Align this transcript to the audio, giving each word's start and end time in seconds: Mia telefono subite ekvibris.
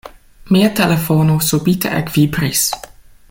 Mia 0.55 0.69
telefono 0.79 1.35
subite 1.51 1.93
ekvibris. 1.99 2.65